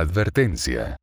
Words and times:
Advertencia. 0.00 0.96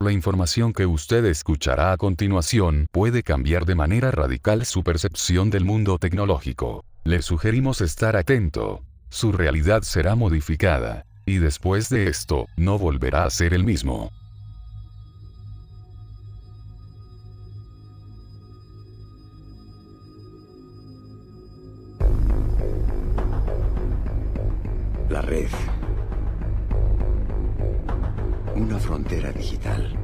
La 0.00 0.12
información 0.12 0.72
que 0.72 0.86
usted 0.86 1.24
escuchará 1.24 1.90
a 1.90 1.96
continuación 1.96 2.86
puede 2.92 3.24
cambiar 3.24 3.64
de 3.64 3.74
manera 3.74 4.12
radical 4.12 4.64
su 4.64 4.84
percepción 4.84 5.50
del 5.50 5.64
mundo 5.64 5.98
tecnológico. 5.98 6.84
Le 7.02 7.20
sugerimos 7.22 7.80
estar 7.80 8.14
atento. 8.14 8.84
Su 9.08 9.32
realidad 9.32 9.82
será 9.82 10.14
modificada. 10.14 11.04
Y 11.26 11.38
después 11.38 11.88
de 11.88 12.06
esto, 12.06 12.46
no 12.56 12.78
volverá 12.78 13.24
a 13.24 13.30
ser 13.30 13.54
el 13.54 13.64
mismo. 13.64 14.12
La 25.10 25.22
red. 25.22 25.48
Una 28.56 28.78
frontera 28.78 29.32
digital. 29.32 29.96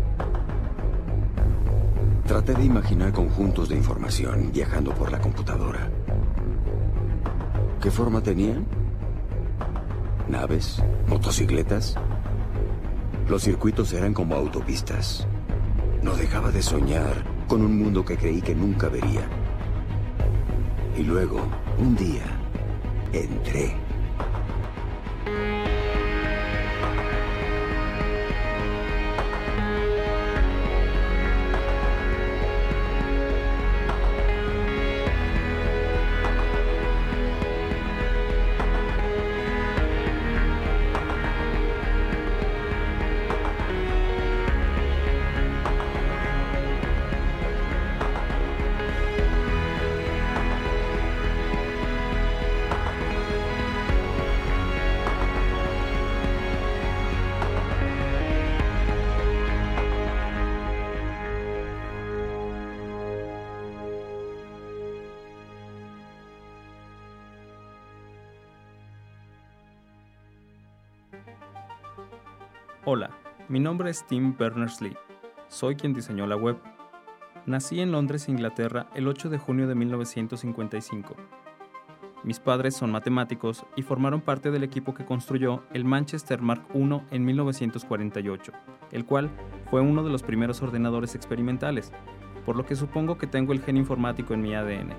Traté 2.27 2.53
de 2.55 2.65
imaginar 2.65 3.13
conjuntos 3.13 3.69
de 3.69 3.77
información 3.77 4.51
viajando 4.53 4.93
por 4.93 5.13
la 5.13 5.21
computadora. 5.21 5.89
¿Qué 7.81 7.93
forma 7.93 8.21
tenían? 8.21 8.67
¿Naves? 10.29 10.83
¿Motocicletas? 11.07 11.95
Los 13.29 13.43
circuitos 13.43 13.93
eran 13.93 14.13
como 14.13 14.35
autopistas. 14.35 15.29
No 16.03 16.17
dejaba 16.17 16.51
de 16.51 16.63
soñar 16.63 17.25
con 17.47 17.63
un 17.63 17.79
mundo 17.79 18.05
que 18.05 18.17
creí 18.17 18.43
que 18.43 18.57
nunca 18.57 18.89
vería. 18.89 19.29
Y 20.99 21.05
luego, 21.05 21.41
un 21.79 21.95
día, 21.95 22.25
entré. 23.13 23.90
Hola, 72.87 73.11
mi 73.51 73.61
nombre 73.61 73.91
es 73.91 74.07
Tim 74.07 74.35
Berners-Lee. 74.39 74.97
Soy 75.49 75.77
quien 75.77 75.93
diseñó 75.93 76.27
la 76.27 76.37
web. 76.37 76.57
Nací 77.45 77.79
en 77.79 77.93
Londres, 77.93 78.27
Inglaterra, 78.27 78.87
el 78.95 79.07
8 79.07 79.29
de 79.29 79.37
junio 79.37 79.69
de 79.69 79.75
1955. 79.75 81.15
Mis 82.25 82.41
padres 82.41 82.75
son 82.75 82.91
matemáticos 82.91 83.67
y 83.77 83.83
formaron 83.83 84.23
parte 84.23 84.51
del 84.51 84.65
equipo 84.65 84.95
que 84.95 85.05
construyó 85.05 85.63
el 85.75 85.85
Manchester 85.85 86.41
Mark 86.41 86.69
I 86.73 87.03
en 87.11 87.23
1948, 87.23 88.53
el 88.93 89.05
cual 89.05 89.29
fue 89.69 89.83
uno 89.83 90.03
de 90.03 90.11
los 90.11 90.23
primeros 90.23 90.63
ordenadores 90.63 91.15
experimentales, 91.15 91.93
por 92.47 92.57
lo 92.57 92.65
que 92.65 92.77
supongo 92.77 93.19
que 93.19 93.27
tengo 93.27 93.53
el 93.53 93.61
gen 93.61 93.77
informático 93.77 94.33
en 94.33 94.41
mi 94.41 94.55
ADN. 94.55 94.95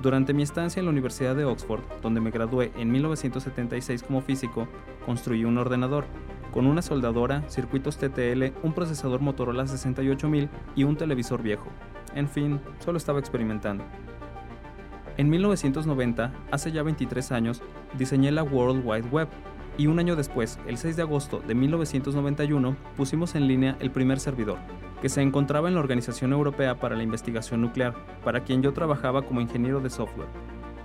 Durante 0.00 0.32
mi 0.32 0.44
estancia 0.44 0.78
en 0.78 0.86
la 0.86 0.92
Universidad 0.92 1.34
de 1.34 1.44
Oxford, 1.44 1.82
donde 2.02 2.20
me 2.20 2.30
gradué 2.30 2.70
en 2.76 2.92
1976 2.92 4.04
como 4.04 4.20
físico, 4.20 4.68
construí 5.04 5.44
un 5.44 5.58
ordenador 5.58 6.04
con 6.52 6.66
una 6.66 6.82
soldadora, 6.82 7.42
circuitos 7.48 7.98
TTL, 7.98 8.52
un 8.62 8.74
procesador 8.74 9.20
Motorola 9.20 9.66
68000 9.66 10.48
y 10.76 10.84
un 10.84 10.96
televisor 10.96 11.42
viejo. 11.42 11.66
En 12.14 12.28
fin, 12.28 12.60
solo 12.78 12.96
estaba 12.96 13.18
experimentando. 13.18 13.82
En 15.16 15.28
1990, 15.30 16.32
hace 16.52 16.70
ya 16.70 16.84
23 16.84 17.32
años, 17.32 17.60
diseñé 17.98 18.30
la 18.30 18.44
World 18.44 18.82
Wide 18.86 19.08
Web 19.08 19.28
y 19.78 19.88
un 19.88 19.98
año 19.98 20.14
después, 20.14 20.60
el 20.68 20.78
6 20.78 20.94
de 20.94 21.02
agosto 21.02 21.40
de 21.40 21.56
1991, 21.56 22.76
pusimos 22.96 23.34
en 23.34 23.48
línea 23.48 23.76
el 23.80 23.90
primer 23.90 24.20
servidor, 24.20 24.58
que 25.00 25.08
se 25.08 25.22
encontraba 25.22 25.68
en 25.68 25.74
la 25.74 25.80
Organización 25.80 26.32
Europea 26.32 26.78
para 26.78 26.96
la 26.96 27.02
Investigación 27.02 27.60
Nuclear, 27.60 27.94
para 28.24 28.40
quien 28.40 28.62
yo 28.62 28.72
trabajaba 28.72 29.22
como 29.22 29.40
ingeniero 29.40 29.80
de 29.80 29.90
software. 29.90 30.28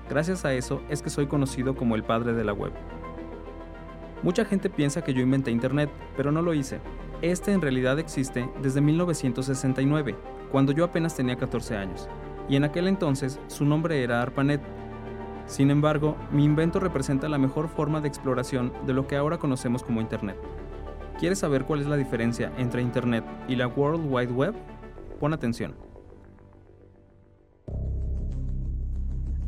Gracias 0.10 0.46
a 0.46 0.54
eso 0.54 0.82
es 0.90 1.02
que 1.02 1.10
soy 1.10 1.28
conocido 1.28 1.76
como 1.76 1.96
el 1.96 2.04
padre 2.04 2.34
de 2.34 2.44
la 2.44 2.54
web. 2.54 2.72
Mucha 4.22 4.46
gente 4.46 4.70
piensa 4.70 5.04
que 5.04 5.14
yo 5.14 5.22
inventé 5.22 5.52
Internet, 5.52 5.90
pero 6.16 6.32
no 6.32 6.42
lo 6.42 6.54
hice. 6.54 6.80
Este 7.22 7.52
en 7.52 7.62
realidad 7.62 8.00
existe 8.00 8.50
desde 8.62 8.82
1969, 8.82 10.16
cuando 10.52 10.72
yo 10.72 10.86
apenas 10.86 11.16
tenía 11.16 11.36
14 11.36 11.76
años, 11.76 12.08
y 12.48 12.56
en 12.56 12.64
aquel 12.64 12.88
entonces 12.88 13.40
su 13.48 13.66
nombre 13.66 14.04
era 14.04 14.22
ARPANET. 14.22 14.62
Sin 15.46 15.72
embargo, 15.72 16.16
mi 16.32 16.46
invento 16.46 16.80
representa 16.80 17.28
la 17.28 17.38
mejor 17.38 17.68
forma 17.68 18.00
de 18.02 18.08
exploración 18.08 18.72
de 18.86 18.94
lo 18.94 19.08
que 19.08 19.18
ahora 19.18 19.40
conocemos 19.40 19.84
como 19.84 20.02
Internet. 20.02 20.38
¿Quieres 21.20 21.40
saber 21.40 21.66
cuál 21.66 21.82
es 21.82 21.88
la 21.88 21.98
diferencia 21.98 22.52
entre 22.58 22.82
Internet 22.82 23.24
y 23.48 23.56
la 23.56 23.68
World 23.68 24.06
Wide 24.10 24.32
Web? 24.32 24.54
Pon 25.20 25.34
atención. 25.34 25.76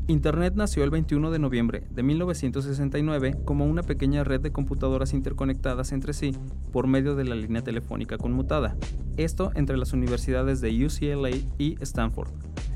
Internet 0.08 0.54
nació 0.56 0.84
el 0.84 0.92
21 0.92 1.32
de 1.32 1.40
noviembre 1.40 1.88
de 1.90 2.04
1969 2.04 3.38
como 3.44 3.66
una 3.66 3.82
pequeña 3.82 4.24
red 4.24 4.40
de 4.40 4.52
computadoras 4.52 5.14
interconectadas 5.14 5.92
entre 5.94 6.14
sí 6.14 6.38
por 6.72 6.86
medio 6.86 7.16
de 7.16 7.24
la 7.24 7.34
línea 7.34 7.64
telefónica 7.64 8.20
conmutada, 8.20 8.78
esto 9.18 9.52
entre 9.56 9.78
las 9.78 9.94
universidades 9.94 10.62
de 10.62 10.86
UCLA 10.86 11.32
y 11.58 11.78
Stanford. 11.82 12.30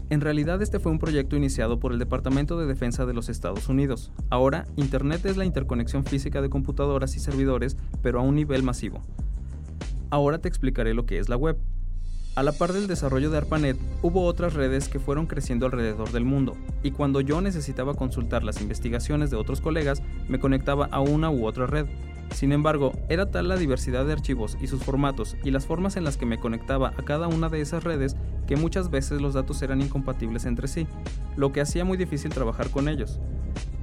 En 0.10 0.22
realidad 0.22 0.60
este 0.64 0.80
fue 0.80 0.92
un 0.92 0.98
proyecto 0.98 1.36
iniciado 1.36 1.80
por 1.80 1.94
el 1.94 2.00
Departamento 2.00 2.60
de 2.60 2.66
Defensa 2.66 3.06
de 3.06 3.14
los 3.14 3.30
Estados 3.30 3.70
Unidos. 3.70 4.12
Ahora, 4.32 4.66
Internet 4.76 5.24
es 5.26 5.38
la 5.38 5.46
interconexión 5.46 6.04
física 6.04 6.42
de 6.42 6.50
computadoras 6.50 7.16
y 7.16 7.20
servidores, 7.20 7.78
pero 8.02 8.20
a 8.20 8.24
un 8.24 8.34
nivel 8.34 8.64
masivo. 8.64 9.02
Ahora 10.10 10.40
te 10.40 10.48
explicaré 10.48 10.96
lo 10.96 11.06
que 11.06 11.20
es 11.20 11.30
la 11.30 11.38
web. 11.38 11.60
A 12.36 12.42
la 12.42 12.54
par 12.54 12.74
del 12.74 12.88
desarrollo 12.88 13.30
de 13.30 13.38
ARPANET, 13.38 13.78
hubo 14.02 14.24
otras 14.24 14.56
redes 14.56 14.90
que 14.90 15.00
fueron 15.00 15.28
creciendo 15.28 15.68
alrededor 15.68 16.12
del 16.12 16.26
mundo, 16.26 16.58
y 16.82 16.92
cuando 16.92 17.22
yo 17.22 17.40
necesitaba 17.42 17.94
consultar 17.94 18.44
las 18.44 18.62
investigaciones 18.62 19.30
de 19.30 19.38
otros 19.38 19.62
colegas, 19.62 20.02
me 20.28 20.40
conectaba 20.40 20.86
a 20.92 21.02
una 21.02 21.30
u 21.30 21.46
otra 21.46 21.68
red. 21.68 21.86
Sin 22.34 22.52
embargo, 22.52 22.94
era 23.10 23.32
tal 23.32 23.48
la 23.48 23.58
diversidad 23.58 24.06
de 24.06 24.14
archivos 24.14 24.58
y 24.62 24.68
sus 24.68 24.84
formatos 24.84 25.36
y 25.44 25.52
las 25.52 25.66
formas 25.66 25.98
en 25.98 26.04
las 26.04 26.18
que 26.18 26.26
me 26.26 26.40
conectaba 26.40 26.94
a 26.98 27.04
cada 27.04 27.28
una 27.28 27.50
de 27.50 27.62
esas 27.62 27.84
redes 27.84 28.16
que 28.48 28.56
muchas 28.56 28.90
veces 28.90 29.22
los 29.22 29.34
datos 29.34 29.62
eran 29.62 29.82
incompatibles 29.82 30.46
entre 30.46 30.68
sí, 30.68 30.88
lo 31.36 31.52
que 31.52 31.62
hacía 31.62 31.86
muy 31.86 31.98
difícil 31.98 32.32
trabajar 32.32 32.70
con 32.70 32.88
ellos. 32.88 33.20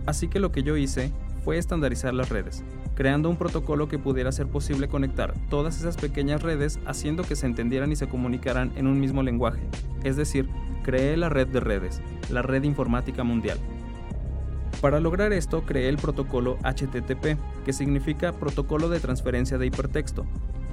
Así 0.07 0.29
que 0.29 0.41
lo 0.41 0.53
que 0.53 0.63
yo 0.63 0.77
hice 0.77 1.13
fue 1.45 1.59
estandarizar 1.59 2.15
las 2.15 2.29
redes, 2.29 2.65
creando 2.95 3.29
un 3.29 3.37
protocolo 3.37 3.89
que 3.89 3.99
pudiera 3.99 4.33
ser 4.33 4.47
posible 4.47 4.89
conectar 4.89 5.35
todas 5.51 5.79
esas 5.79 5.97
pequeñas 5.97 6.43
redes 6.43 6.81
haciendo 6.87 7.23
que 7.23 7.37
se 7.37 7.47
entendieran 7.47 7.93
y 7.93 7.97
se 7.97 8.09
comunicaran 8.09 8.73
en 8.77 8.87
un 8.87 8.99
mismo 8.99 9.23
lenguaje. 9.23 9.63
Es 10.03 10.17
decir, 10.17 10.49
creé 10.83 11.17
la 11.17 11.29
red 11.29 11.49
de 11.49 11.61
redes, 11.61 12.01
la 12.31 12.43
red 12.43 12.63
informática 12.65 13.23
mundial. 13.23 13.59
Para 14.81 15.01
lograr 15.01 15.33
esto 15.33 15.63
creé 15.65 15.89
el 15.89 15.97
protocolo 15.97 16.59
HTTP, 16.63 17.39
que 17.65 17.73
significa 17.73 18.33
Protocolo 18.33 18.89
de 18.89 19.01
Transferencia 19.01 19.59
de 19.59 19.67
Hipertexto. 19.67 20.27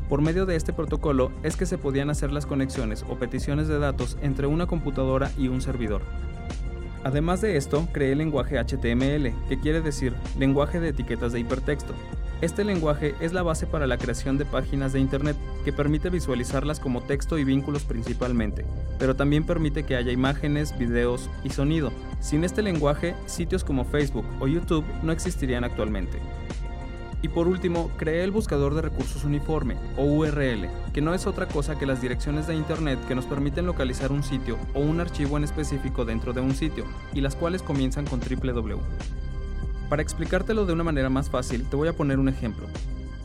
Por 0.10 0.22
medio 0.22 0.46
de 0.46 0.56
este 0.56 0.74
protocolo 0.74 1.32
es 1.42 1.56
que 1.56 1.66
se 1.66 1.78
podían 1.78 2.10
hacer 2.10 2.32
las 2.32 2.46
conexiones 2.46 3.06
o 3.10 3.16
peticiones 3.16 3.68
de 3.68 3.80
datos 3.80 4.18
entre 4.22 4.48
una 4.48 4.68
computadora 4.68 5.32
y 5.38 5.48
un 5.48 5.62
servidor. 5.62 6.02
Además 7.04 7.42
de 7.42 7.58
esto, 7.58 7.88
creé 7.92 8.12
el 8.12 8.20
lenguaje 8.20 8.60
HTML, 8.60 9.34
que 9.48 9.60
quiere 9.62 9.82
decir 9.82 10.14
lenguaje 10.38 10.80
de 10.80 10.90
etiquetas 10.90 11.34
de 11.34 11.40
hipertexto. 11.40 11.94
Este 12.44 12.66
lenguaje 12.66 13.16
es 13.22 13.31
la 13.31 13.42
base 13.42 13.66
para 13.66 13.88
la 13.88 13.98
creación 13.98 14.38
de 14.38 14.44
páginas 14.44 14.92
de 14.92 15.00
Internet, 15.00 15.38
que 15.63 15.72
permite 15.72 16.10
visualizarlas 16.10 16.78
como 16.78 17.01
texto 17.01 17.38
y 17.38 17.45
vínculos 17.45 17.86
principalmente, 17.86 18.66
pero 19.00 19.16
también 19.16 19.45
permite 19.45 19.86
que 19.86 19.95
haya 19.95 20.12
imágenes, 20.12 20.78
videos 20.78 21.30
y 21.45 21.51
sonido. 21.51 21.94
Sin 22.19 22.44
este 22.44 22.62
lenguaje, 22.62 23.16
sitios 23.28 23.63
como 23.63 23.86
Facebook 23.86 24.25
o 24.42 24.48
YouTube 24.48 24.84
no 25.04 25.13
existirían 25.13 25.63
actualmente. 25.63 26.19
Y 27.22 27.30
por 27.30 27.48
último, 27.48 27.90
creé 27.95 28.25
el 28.25 28.31
buscador 28.31 28.75
de 28.75 28.81
recursos 28.81 29.24
uniforme, 29.24 29.78
o 29.96 30.04
URL, 30.04 30.68
que 30.92 31.00
no 31.00 31.13
es 31.13 31.25
otra 31.25 31.48
cosa 31.48 31.80
que 31.80 31.86
las 31.86 32.01
direcciones 32.01 32.46
de 32.46 32.56
Internet 32.56 33.00
que 33.07 33.16
nos 33.16 33.24
permiten 33.24 33.66
localizar 33.66 34.12
un 34.12 34.22
sitio 34.22 34.57
o 34.74 34.81
un 34.81 35.00
archivo 35.00 35.38
en 35.38 35.46
específico 35.46 36.04
dentro 36.04 36.34
de 36.34 36.42
un 36.42 36.54
sitio, 36.54 36.84
y 37.13 37.22
las 37.22 37.38
cuales 37.38 37.63
comienzan 37.63 38.04
con 38.04 38.19
www. 38.19 38.81
Para 39.94 40.01
explicártelo 40.01 40.66
de 40.66 40.74
una 40.74 40.84
manera 40.84 41.12
más 41.12 41.30
fácil, 41.30 41.69
te 41.69 41.75
voy 41.75 41.88
a 41.88 41.94
poner 41.94 42.18
un 42.18 42.28
ejemplo. 42.28 42.66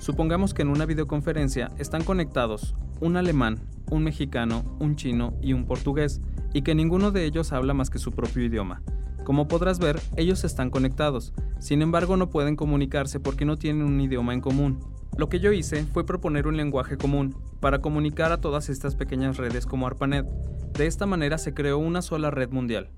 Supongamos 0.00 0.53
que 0.53 0.61
en 0.61 0.69
una 0.69 0.85
videoconferencia 0.85 1.70
están 1.79 2.05
conectados 2.05 2.75
un 3.00 3.17
alemán, 3.17 3.59
un 3.91 4.05
mexicano, 4.05 4.62
un 4.79 4.94
chino 4.94 5.32
y 5.41 5.55
un 5.55 5.65
portugués, 5.65 6.20
y 6.53 6.61
que 6.61 6.75
ninguno 6.75 7.11
de 7.11 7.25
ellos 7.25 7.55
habla 7.55 7.73
más 7.73 7.88
que 7.88 7.99
su 7.99 8.12
propio 8.12 8.44
idioma. 8.44 8.82
Como 9.25 9.49
podrás 9.49 9.79
ver, 9.79 9.99
ellos 10.19 10.44
están 10.44 10.69
conectados, 10.69 11.32
sin 11.59 11.81
embargo 11.81 12.19
no 12.19 12.29
pueden 12.29 12.55
comunicarse 12.55 13.19
porque 13.19 13.47
no 13.47 13.56
tienen 13.56 13.87
un 13.87 13.99
idioma 13.99 14.35
en 14.35 14.43
común. 14.43 14.79
Lo 15.17 15.31
que 15.31 15.41
yo 15.41 15.53
hice 15.53 15.87
fue 15.87 16.05
proponer 16.05 16.47
un 16.47 16.59
lenguaje 16.59 16.99
común 16.99 17.35
para 17.61 17.79
comunicar 17.79 18.31
a 18.31 18.43
todas 18.43 18.69
estas 18.69 18.94
pequeñas 18.94 19.38
redes 19.38 19.64
como 19.64 19.87
ARPANET. 19.87 20.26
De 20.75 20.87
esta 20.87 21.06
manera 21.06 21.38
se 21.38 21.55
creó 21.55 21.79
una 21.79 22.03
sola 22.03 22.31
red 22.31 22.50
mundial. 22.50 22.91